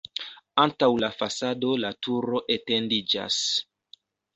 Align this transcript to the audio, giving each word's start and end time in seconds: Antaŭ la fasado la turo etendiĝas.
Antaŭ 0.63 0.89
la 1.03 1.11
fasado 1.19 1.77
la 1.85 1.95
turo 2.09 2.45
etendiĝas. 2.59 3.43